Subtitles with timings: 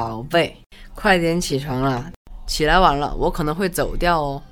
[0.00, 0.56] 宝贝
[0.94, 2.10] 快点起床了
[2.46, 4.42] 起来晚了我可能会走掉哦。